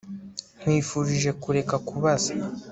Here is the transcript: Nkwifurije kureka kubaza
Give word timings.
Nkwifurije 0.59 1.29
kureka 1.41 1.75
kubaza 1.87 2.31